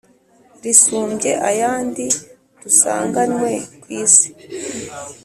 risumbye 0.63 1.31
ayandi 1.49 2.05
dusanganywe 2.61 3.51
ku 3.81 3.87
isi. 4.01 4.27